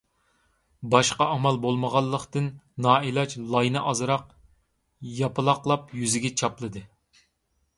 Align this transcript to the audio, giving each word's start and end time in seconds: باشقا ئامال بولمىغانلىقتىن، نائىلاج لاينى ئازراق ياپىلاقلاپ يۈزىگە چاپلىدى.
باشقا 0.93 1.25
ئامال 1.33 1.59
بولمىغانلىقتىن، 1.65 2.47
نائىلاج 2.85 3.35
لاينى 3.57 3.83
ئازراق 3.91 4.25
ياپىلاقلاپ 5.19 5.95
يۈزىگە 6.01 6.33
چاپلىدى. 6.43 6.83